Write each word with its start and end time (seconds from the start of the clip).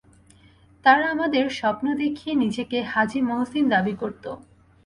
তারা 0.85 1.05
আমাদের 1.09 1.45
স্বপ্ন 1.49 1.85
দেখিয়ে 1.95 2.33
নিজেকে 2.35 2.77
হাজী 2.83 3.19
মহসিন 3.21 3.65
দাবি 3.69 3.93
করত। 3.93 4.25